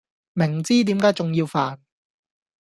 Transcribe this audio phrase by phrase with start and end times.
[0.33, 1.79] 明知點解重要犯?